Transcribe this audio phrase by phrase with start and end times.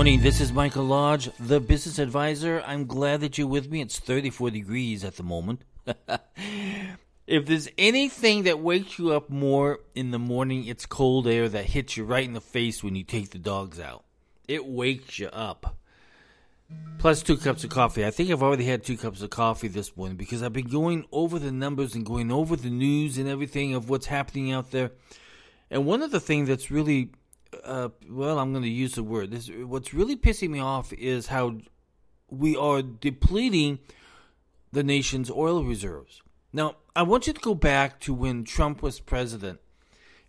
[0.00, 0.22] morning.
[0.22, 2.62] This is Michael Lodge, the business advisor.
[2.66, 3.82] I'm glad that you're with me.
[3.82, 5.60] It's 34 degrees at the moment.
[7.26, 11.66] if there's anything that wakes you up more in the morning, it's cold air that
[11.66, 14.04] hits you right in the face when you take the dogs out.
[14.48, 15.76] It wakes you up.
[16.96, 18.06] Plus two cups of coffee.
[18.06, 21.04] I think I've already had two cups of coffee this morning because I've been going
[21.12, 24.92] over the numbers and going over the news and everything of what's happening out there.
[25.70, 27.10] And one of the things that's really
[27.64, 29.30] uh, well, I'm going to use the word.
[29.30, 31.58] This, what's really pissing me off is how
[32.28, 33.78] we are depleting
[34.72, 36.22] the nation's oil reserves.
[36.52, 39.60] Now, I want you to go back to when Trump was president.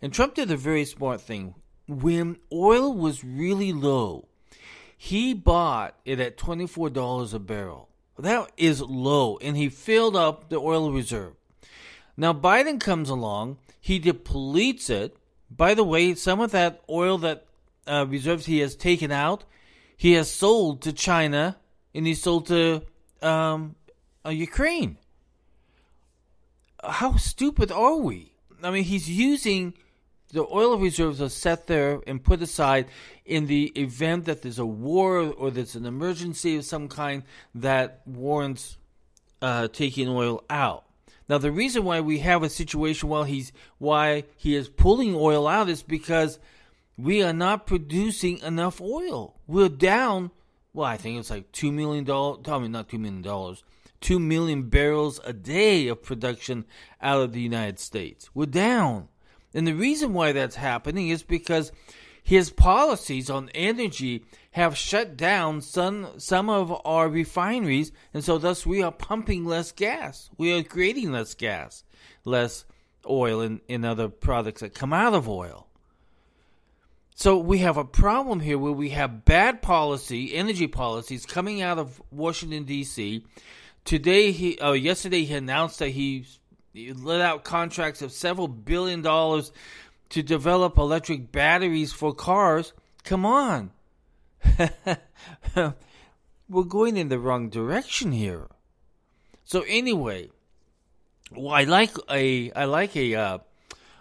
[0.00, 1.54] And Trump did a very smart thing.
[1.86, 4.28] When oil was really low,
[4.96, 7.88] he bought it at $24 a barrel.
[8.18, 9.38] That is low.
[9.38, 11.34] And he filled up the oil reserve.
[12.16, 15.16] Now, Biden comes along, he depletes it,
[15.56, 17.46] by the way, some of that oil that
[17.86, 19.44] uh, reserves he has taken out,
[19.96, 21.56] he has sold to China
[21.94, 22.82] and he sold to
[23.20, 23.76] um,
[24.24, 24.98] uh, Ukraine.
[26.82, 28.32] How stupid are we?
[28.62, 29.74] I mean, he's using
[30.32, 32.86] the oil reserves are set there and put aside
[33.24, 37.22] in the event that there's a war or there's an emergency of some kind
[37.54, 38.78] that warrants
[39.42, 40.84] uh, taking oil out.
[41.28, 45.46] Now, the reason why we have a situation while he's why he is pulling oil
[45.46, 46.38] out is because
[46.96, 49.36] we are not producing enough oil.
[49.46, 50.30] We're down.
[50.74, 52.40] Well, I think it's like two million dollars.
[52.44, 53.64] Tell me, not two million dollars.
[54.00, 56.64] Two million barrels a day of production
[57.00, 58.30] out of the United States.
[58.34, 59.08] We're down,
[59.54, 61.70] and the reason why that's happening is because
[62.22, 68.64] his policies on energy have shut down some some of our refineries, and so thus
[68.64, 70.30] we are pumping less gas.
[70.38, 71.84] We are creating less gas,
[72.24, 72.64] less
[73.08, 75.66] oil, and, and other products that come out of oil.
[77.14, 81.78] So we have a problem here where we have bad policy, energy policies coming out
[81.78, 83.24] of Washington D.C.
[83.84, 86.24] Today, he, uh, yesterday, he announced that he
[86.74, 89.52] let out contracts of several billion dollars
[90.12, 92.74] to develop electric batteries for cars.
[93.02, 93.70] Come on.
[95.56, 98.48] We're going in the wrong direction here.
[99.44, 100.28] So anyway,
[101.34, 103.38] well, I like a I like a uh,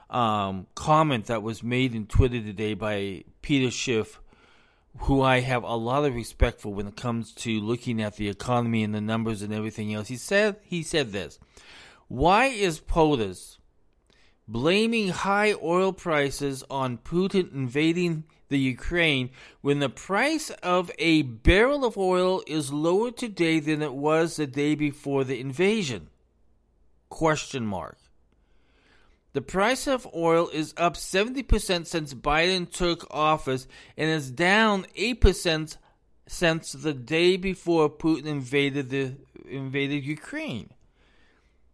[0.10, 4.20] um, comment that was made in Twitter today by Peter Schiff,
[5.00, 8.28] who I have a lot of respect for when it comes to looking at the
[8.28, 10.10] economy and the numbers and everything else.
[10.10, 11.40] He said he said this:
[12.10, 13.60] Why is POTUS
[14.48, 19.30] blaming high oil prices on Putin invading the Ukraine
[19.62, 24.46] when the price of a barrel of oil is lower today than it was the
[24.46, 26.10] day before the invasion?
[27.10, 27.98] Question mark.
[29.34, 33.66] The price of oil is up 70% since Biden took office
[33.96, 35.78] and is down 8%
[36.28, 39.16] since the day before Putin invaded the
[39.50, 40.70] invaded Ukraine.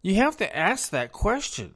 [0.03, 1.75] You have to ask that question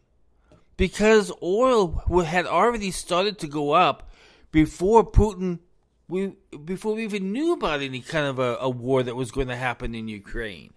[0.81, 4.09] because oil had already started to go up
[4.51, 5.59] before Putin
[6.07, 6.33] we
[6.65, 9.55] before we even knew about any kind of a, a war that was going to
[9.55, 10.73] happen in Ukraine.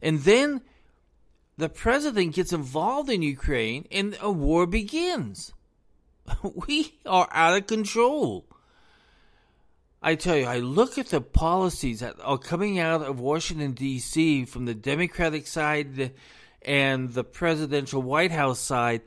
[0.00, 0.60] And then
[1.56, 5.52] the president gets involved in Ukraine and a war begins.
[6.68, 8.46] We are out of control.
[10.00, 14.44] I tell you, I look at the policies that are coming out of Washington, D.C.
[14.44, 16.12] from the Democratic side
[16.62, 19.02] and the presidential White House side,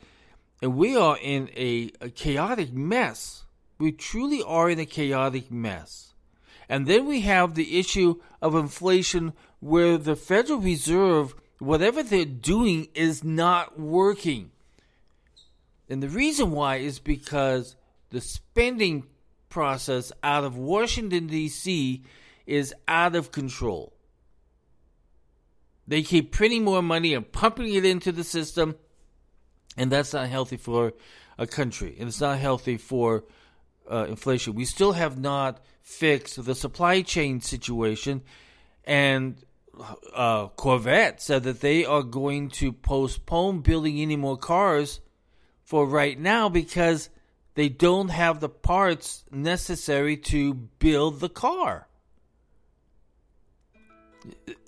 [0.61, 3.43] and we are in a, a chaotic mess.
[3.79, 6.13] We truly are in a chaotic mess.
[6.69, 12.87] And then we have the issue of inflation where the Federal Reserve, whatever they're doing,
[12.93, 14.51] is not working.
[15.89, 17.75] And the reason why is because
[18.11, 19.07] the spending
[19.49, 22.03] process out of Washington, D.C.
[22.45, 23.93] is out of control.
[25.87, 28.75] They keep printing more money and pumping it into the system,
[29.75, 30.93] and that's not healthy for
[31.37, 33.23] a country, and it's not healthy for
[33.91, 34.53] uh, inflation.
[34.53, 38.21] We still have not fixed the supply chain situation,
[38.85, 39.43] and
[40.13, 45.01] uh, Corvette said that they are going to postpone building any more cars
[45.63, 47.09] for right now because
[47.55, 51.87] they don't have the parts necessary to build the car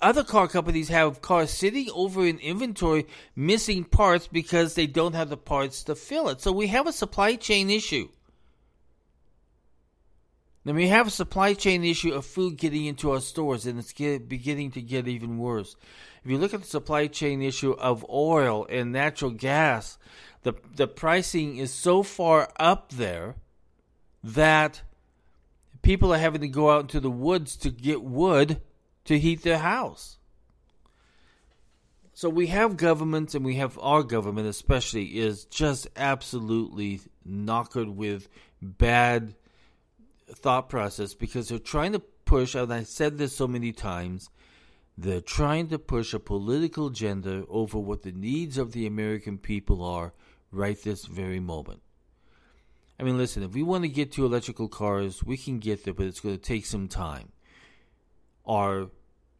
[0.00, 3.06] other car companies have cars sitting over in inventory
[3.36, 6.40] missing parts because they don't have the parts to fill it.
[6.40, 8.08] So we have a supply chain issue.
[10.64, 13.92] Then we have a supply chain issue of food getting into our stores, and it's
[13.92, 15.76] get, beginning to get even worse.
[16.24, 19.98] If you look at the supply chain issue of oil and natural gas,
[20.42, 23.34] the the pricing is so far up there
[24.22, 24.82] that
[25.82, 28.60] people are having to go out into the woods to get wood
[29.04, 30.18] to heat their house.
[32.12, 38.28] So we have governments, and we have our government especially, is just absolutely knockered with
[38.62, 39.34] bad
[40.28, 44.30] thought process because they're trying to push, and I said this so many times,
[44.96, 49.82] they're trying to push a political agenda over what the needs of the American people
[49.82, 50.12] are
[50.52, 51.82] right this very moment.
[52.98, 55.94] I mean, listen, if we want to get to electrical cars, we can get there,
[55.94, 57.32] but it's going to take some time.
[58.46, 58.90] Our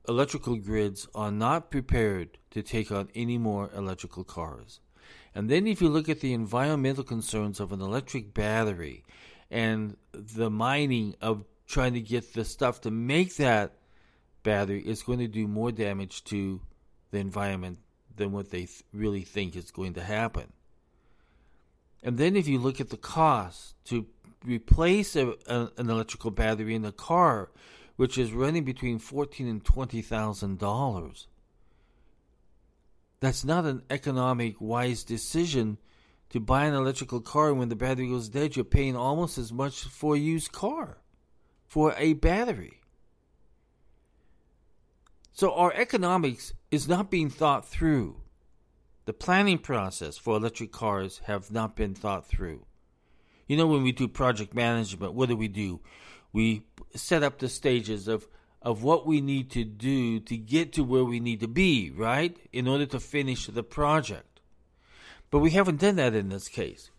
[0.09, 4.81] electrical grids are not prepared to take on any more electrical cars.
[5.35, 9.05] And then, if you look at the environmental concerns of an electric battery
[9.51, 13.73] and the mining of trying to get the stuff to make that
[14.43, 16.61] battery, it's going to do more damage to
[17.11, 17.79] the environment
[18.15, 20.53] than what they th- really think is going to happen.
[22.03, 24.06] And then, if you look at the cost to
[24.45, 27.51] replace a, a, an electrical battery in a car,
[27.96, 31.29] which is running between fourteen and twenty thousand dollars,
[33.20, 35.79] that's not an economic wise decision
[36.31, 38.56] to buy an electrical car when the battery goes dead.
[38.56, 40.99] You're paying almost as much for a used car
[41.67, 42.81] for a battery.
[45.32, 48.20] So our economics is not being thought through.
[49.06, 52.67] The planning process for electric cars have not been thought through.
[53.46, 55.81] You know, when we do project management, what do we do?
[56.34, 58.28] We set up the stages of,
[58.60, 62.36] of what we need to do to get to where we need to be, right?
[62.52, 64.40] In order to finish the project.
[65.31, 66.90] But we haven't done that in this case.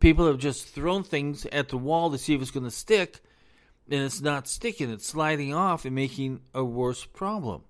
[0.00, 3.20] People have just thrown things at the wall to see if it's going to stick,
[3.90, 7.64] and it's not sticking, it's sliding off and making a worse problem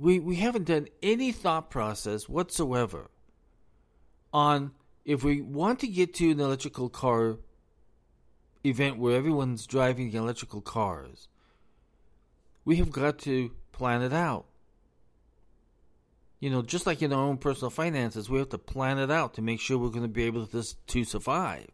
[0.00, 3.10] we, we haven't done any thought process whatsoever
[4.32, 4.72] on
[5.04, 7.36] if we want to get to an electrical car
[8.64, 11.28] event where everyone's driving electrical cars,
[12.64, 14.46] we have got to plan it out.
[16.38, 19.34] You know, just like in our own personal finances, we have to plan it out
[19.34, 21.68] to make sure we're going to be able to, to survive.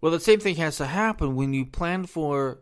[0.00, 2.58] Well, the same thing has to happen when you plan for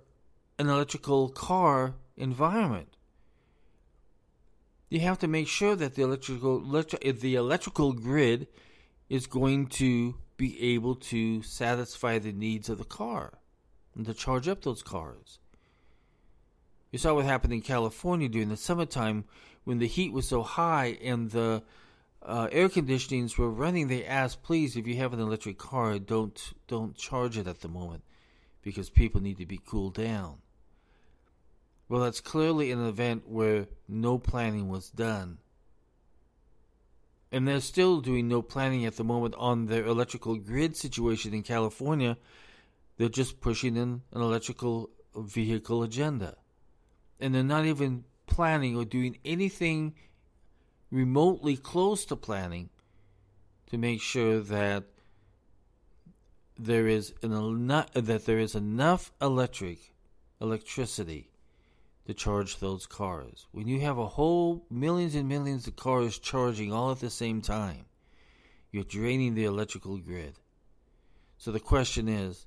[0.59, 2.99] an electrical car environment
[4.91, 8.47] you have to make sure that the electrical the electrical grid
[9.09, 13.35] is going to be able to satisfy the needs of the car
[13.95, 15.41] and to charge up those cars.
[16.91, 19.25] You saw what happened in California during the summertime
[19.65, 21.63] when the heat was so high and the
[22.23, 23.89] uh, air conditionings were running.
[23.89, 27.69] They asked, "Please, if you have an electric car, don't don't charge it at the
[27.69, 28.03] moment
[28.63, 30.39] because people need to be cooled down."
[31.89, 35.39] Well, that's clearly an event where no planning was done.
[37.31, 41.43] And they're still doing no planning at the moment on their electrical grid situation in
[41.43, 42.17] California.
[42.97, 46.37] They're just pushing in an electrical vehicle agenda.
[47.21, 49.95] And they're not even planning or doing anything
[50.91, 52.71] remotely close to planning
[53.71, 54.85] to make sure that
[56.59, 59.93] there is an that there is enough electric
[60.41, 61.31] electricity
[62.09, 63.47] to charge those cars.
[63.53, 67.43] When you have a whole millions and millions of cars charging all at the same
[67.43, 67.85] time,
[68.73, 70.39] you're draining the electrical grid.
[71.37, 72.47] So the question is,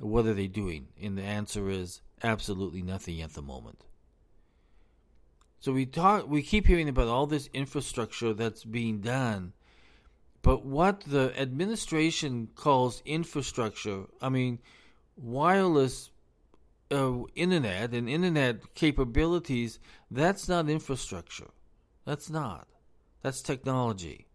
[0.00, 0.88] what are they doing?
[1.00, 3.84] And the answer is absolutely nothing at the moment.
[5.60, 9.52] So we talk we keep hearing about all this infrastructure that's being done.
[10.42, 14.58] But what the administration calls infrastructure, I mean,
[15.16, 16.10] wireless
[16.90, 19.78] uh, internet and internet capabilities,
[20.10, 21.48] that's not infrastructure.
[22.04, 22.66] That's not.
[23.22, 24.26] That's technology.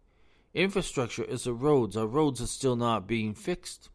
[0.52, 1.96] Infrastructure is the roads.
[1.96, 3.90] Our roads are still not being fixed.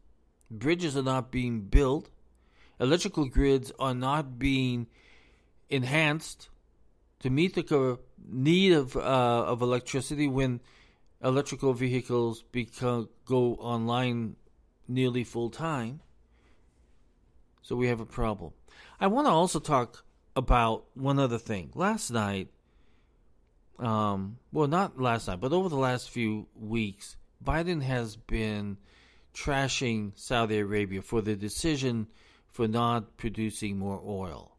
[0.50, 2.10] Bridges are not being built.
[2.78, 4.86] Electrical grids are not being
[5.70, 6.48] enhanced
[7.20, 7.98] to meet the
[8.28, 10.60] need of uh, of electricity when
[11.22, 14.36] electrical vehicles become go online
[14.88, 16.00] nearly full time.
[17.62, 18.52] So we have a problem.
[19.00, 20.04] I want to also talk
[20.36, 21.70] about one other thing.
[21.74, 22.48] Last night,
[23.78, 28.76] um, well, not last night, but over the last few weeks, Biden has been
[29.34, 32.08] trashing Saudi Arabia for the decision
[32.48, 34.56] for not producing more oil.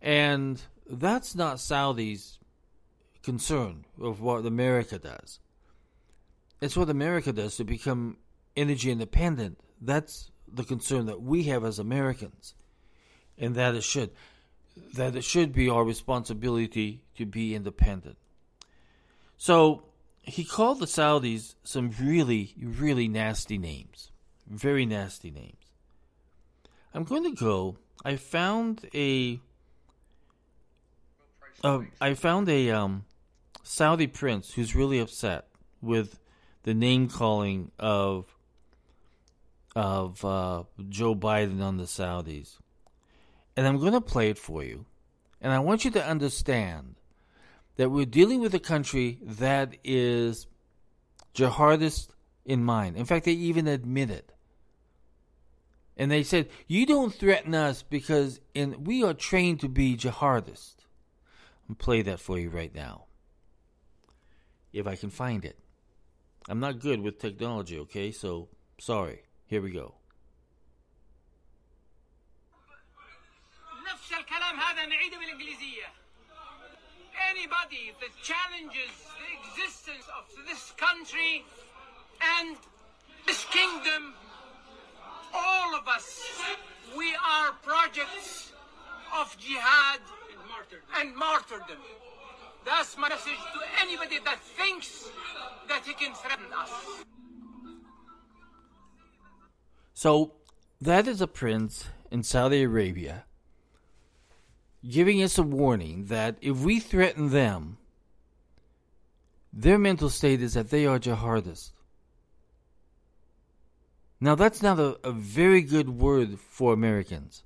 [0.00, 2.38] And that's not Saudi's
[3.22, 5.40] concern of what America does.
[6.60, 8.16] It's what America does to become
[8.56, 9.58] energy independent.
[9.80, 12.54] That's the concern that we have as Americans,
[13.36, 14.10] and that it should
[14.94, 18.16] that it should be our responsibility to be independent.
[19.36, 19.84] So
[20.22, 24.10] he called the Saudis some really, really nasty names.
[24.46, 25.72] very nasty names.
[26.94, 27.76] I'm going to go.
[28.04, 29.40] I found a.
[31.62, 33.04] Uh, I found a um,
[33.62, 35.48] Saudi prince who's really upset
[35.82, 36.18] with
[36.62, 38.37] the name calling of
[39.78, 42.58] of uh, Joe Biden on the Saudis,
[43.56, 44.86] and I'm going to play it for you.
[45.40, 46.96] And I want you to understand
[47.76, 50.48] that we're dealing with a country that is
[51.32, 52.08] jihadist
[52.44, 52.96] in mind.
[52.96, 54.32] In fact, they even admit it.
[55.96, 60.74] And they said, You don't threaten us because in, we are trained to be jihadists.
[61.68, 63.04] I'm play that for you right now.
[64.72, 65.56] If I can find it.
[66.48, 68.10] I'm not good with technology, okay?
[68.10, 68.48] So,
[68.80, 69.22] sorry.
[69.48, 69.94] Here we go.
[77.30, 81.44] Anybody that challenges the existence of this country
[82.38, 82.56] and
[83.26, 84.14] this kingdom
[85.34, 86.22] all of us,
[86.96, 88.52] we are projects
[89.18, 90.00] of jihad
[90.98, 91.78] and martyrdom.
[92.66, 95.08] That's my message to anybody that thinks
[95.68, 97.04] that he can threaten us.
[99.98, 100.34] So,
[100.80, 103.24] that is a prince in Saudi Arabia
[104.88, 107.78] giving us a warning that if we threaten them,
[109.52, 111.72] their mental state is that they are jihadists.
[114.20, 117.42] Now, that's not a, a very good word for Americans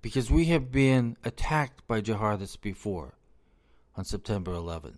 [0.00, 3.12] because we have been attacked by jihadists before
[3.94, 4.96] on September 11.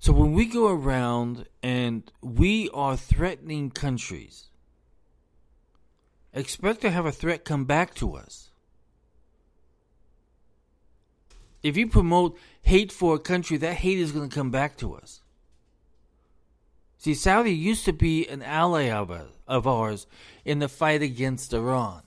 [0.00, 4.48] So when we go around and we are threatening countries,
[6.32, 8.50] expect to have a threat come back to us.
[11.62, 14.94] If you promote hate for a country, that hate is going to come back to
[14.94, 15.20] us.
[16.96, 20.06] See, Saudi used to be an ally of, us, of ours
[20.46, 22.02] in the fight against Iran.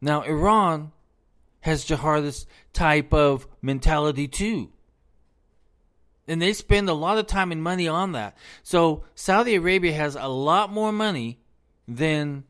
[0.00, 0.90] Now, Iran
[1.60, 4.70] has jihadist type of mentality too.
[6.30, 8.36] And they spend a lot of time and money on that.
[8.62, 11.40] So Saudi Arabia has a lot more money
[11.88, 12.44] than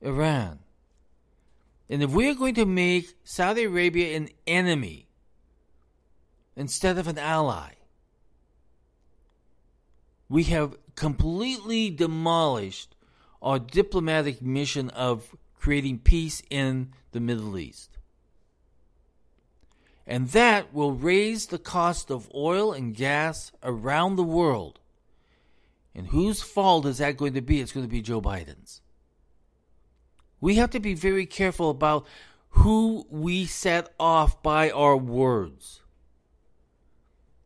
[0.00, 0.60] Iran.
[1.90, 5.08] And if we are going to make Saudi Arabia an enemy
[6.54, 7.72] instead of an ally,
[10.28, 12.94] we have completely demolished
[13.42, 17.98] our diplomatic mission of creating peace in the Middle East.
[20.06, 24.80] And that will raise the cost of oil and gas around the world.
[25.94, 27.60] And whose fault is that going to be?
[27.60, 28.82] It's going to be Joe Biden's.
[30.40, 32.06] We have to be very careful about
[32.50, 35.80] who we set off by our words.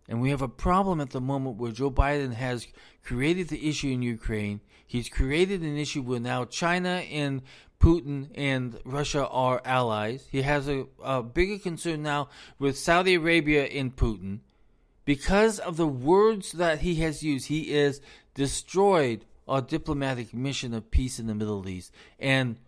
[0.08, 2.66] And we have a problem at the moment where Joe Biden has
[3.04, 4.60] created the issue in Ukraine.
[4.86, 7.42] He's created an issue where now China and
[7.78, 10.26] Putin and Russia are allies.
[10.30, 14.40] He has a, a bigger concern now with Saudi Arabia and Putin.
[15.04, 18.00] Because of the words that he has used, he is
[18.34, 22.58] destroyed our diplomatic mission of peace in the Middle East and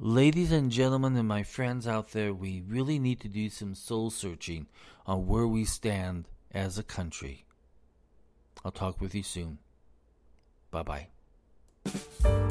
[0.00, 4.10] Ladies and gentlemen, and my friends out there, we really need to do some soul
[4.10, 4.66] searching
[5.06, 7.44] on where we stand as a country.
[8.64, 9.58] I'll talk with you soon.
[10.72, 12.50] Bye bye.